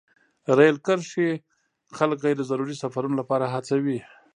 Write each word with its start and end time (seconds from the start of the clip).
رېل 0.57 0.75
کرښې 0.85 1.29
خلک 1.97 2.17
غیر 2.25 2.37
ضروري 2.49 2.75
سفرونو 2.83 3.15
لپاره 3.21 3.45
هڅوي. 3.53 3.99